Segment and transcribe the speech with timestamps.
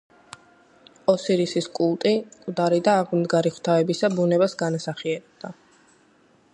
[1.11, 5.55] ოსირისის კულტი, მკვდარი და აღმდგარი ღვთაებისა ბუნებას განასახიერებდა.